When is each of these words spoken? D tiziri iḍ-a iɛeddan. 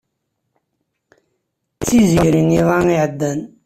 D 1.77 1.79
tiziri 1.87 2.41
iḍ-a 2.59 2.79
iɛeddan. 2.95 3.39